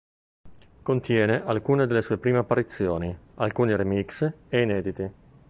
Contiene 0.81 1.43
alcune 1.45 1.85
delle 1.85 2.01
sue 2.01 2.17
prime 2.17 2.39
apparizioni, 2.39 3.15
alcuni 3.35 3.75
remix, 3.75 4.33
e 4.49 4.61
inediti. 4.63 5.11